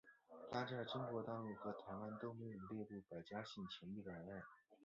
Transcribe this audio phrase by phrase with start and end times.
[0.51, 4.41] 它在中国大陆和台湾都没有列入百家姓前一百位。